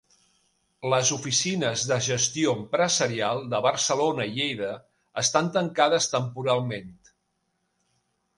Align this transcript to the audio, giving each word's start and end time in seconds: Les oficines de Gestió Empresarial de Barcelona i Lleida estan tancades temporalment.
Les 0.93 1.09
oficines 1.15 1.83
de 1.91 1.97
Gestió 2.05 2.53
Empresarial 2.59 3.43
de 3.51 3.59
Barcelona 3.67 4.27
i 4.31 4.33
Lleida 4.39 4.71
estan 5.25 5.53
tancades 5.59 6.09
temporalment. 6.17 6.91